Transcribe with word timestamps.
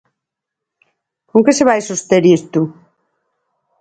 ¿Con 1.31 1.39
que 1.45 1.57
se 1.57 1.67
vai 1.69 1.79
soster 1.83 2.23
isto? 2.37 2.61